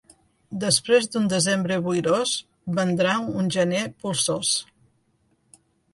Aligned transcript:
Després 0.61 1.09
d'un 1.15 1.27
desembre 1.33 1.77
boirós 1.89 2.33
vendrà 2.79 3.13
un 3.43 3.53
gener 3.57 3.85
polsós. 4.07 4.59